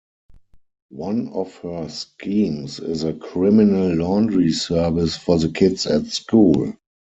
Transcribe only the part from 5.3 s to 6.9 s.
the kids at school.